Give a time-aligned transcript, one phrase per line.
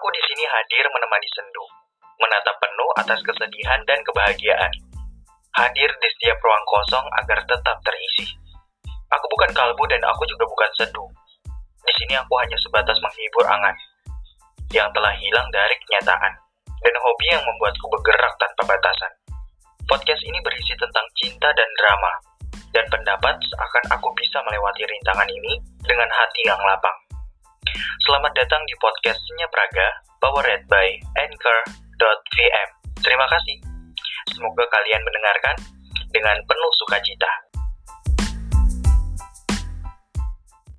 [0.00, 1.60] Aku di sini hadir menemani sendu,
[2.16, 4.72] menatap penuh atas kesedihan dan kebahagiaan.
[5.52, 8.32] Hadir di setiap ruang kosong agar tetap terisi.
[9.12, 11.04] Aku bukan kalbu dan aku juga bukan sendu.
[11.84, 13.76] Di sini aku hanya sebatas menghibur angan
[14.72, 16.32] yang telah hilang dari kenyataan
[16.80, 19.12] dan hobi yang membuatku bergerak tanpa batasan.
[19.84, 22.12] Podcast ini berisi tentang cinta dan drama,
[22.72, 27.19] dan pendapat seakan aku bisa melewati rintangan ini dengan hati yang lapang.
[28.06, 29.88] Selamat datang di podcastnya Praga,
[30.22, 32.68] powered by Anchor.vm.
[33.02, 33.56] Terima kasih.
[34.34, 35.56] Semoga kalian mendengarkan
[36.10, 37.49] dengan penuh sukacita.